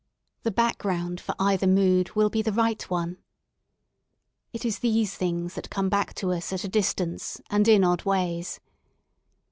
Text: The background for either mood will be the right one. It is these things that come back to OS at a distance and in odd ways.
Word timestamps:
The 0.41 0.49
background 0.49 1.21
for 1.21 1.35
either 1.37 1.67
mood 1.67 2.15
will 2.15 2.31
be 2.31 2.41
the 2.41 2.51
right 2.51 2.81
one. 2.89 3.17
It 4.51 4.65
is 4.65 4.79
these 4.79 5.13
things 5.13 5.53
that 5.53 5.69
come 5.69 5.89
back 5.89 6.15
to 6.15 6.33
OS 6.33 6.51
at 6.51 6.63
a 6.63 6.67
distance 6.67 7.39
and 7.51 7.67
in 7.67 7.83
odd 7.83 8.03
ways. 8.03 8.59